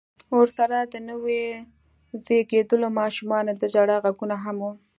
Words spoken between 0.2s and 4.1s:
ورسره د نويو زيږېدليو ماشومانو د ژړا